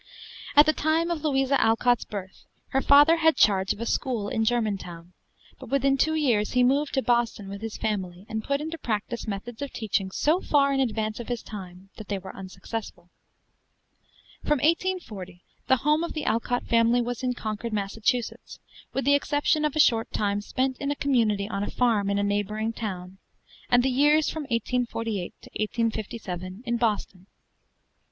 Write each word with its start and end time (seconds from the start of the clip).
At 0.55 0.65
the 0.65 0.73
time 0.73 1.11
of 1.11 1.23
Louisa 1.23 1.61
Alcott's 1.63 2.05
birth 2.05 2.45
her 2.69 2.81
father 2.81 3.17
had 3.17 3.35
charge 3.37 3.71
of 3.71 3.79
a 3.79 3.85
school 3.85 4.29
in 4.29 4.43
Germantown; 4.43 5.13
but 5.59 5.69
within 5.69 5.95
two 5.95 6.15
years 6.15 6.53
he 6.53 6.63
moved 6.63 6.95
to 6.95 7.03
Boston 7.03 7.47
with 7.47 7.61
his 7.61 7.77
family, 7.77 8.25
and 8.27 8.43
put 8.43 8.61
into 8.61 8.79
practice 8.79 9.27
methods 9.27 9.61
of 9.61 9.71
teaching 9.71 10.09
so 10.09 10.41
far 10.41 10.73
in 10.73 10.79
advance 10.79 11.19
of 11.19 11.27
his 11.27 11.43
time 11.43 11.91
that 11.97 12.07
they 12.07 12.17
were 12.17 12.35
unsuccessful. 12.35 13.11
From 14.41 14.57
1840, 14.57 15.43
the 15.67 15.77
home 15.85 16.03
of 16.03 16.13
the 16.13 16.25
Alcott 16.25 16.63
family 16.65 16.99
was 17.03 17.21
in 17.21 17.35
Concord, 17.35 17.71
Massachusetts, 17.71 18.57
with 18.93 19.05
the 19.05 19.13
exception 19.13 19.63
of 19.63 19.75
a 19.75 19.79
short 19.79 20.11
time 20.11 20.41
spent 20.41 20.77
in 20.79 20.89
a 20.89 20.95
community 20.95 21.47
on 21.47 21.61
a 21.61 21.69
farm 21.69 22.09
in 22.09 22.17
a 22.17 22.23
neighboring 22.23 22.73
town, 22.73 23.19
and 23.69 23.83
the 23.83 23.91
years 23.91 24.29
from 24.31 24.45
1848 24.45 25.35
to 25.43 25.49
1857 25.53 26.63
in 26.65 26.77
Boston. 26.77 27.27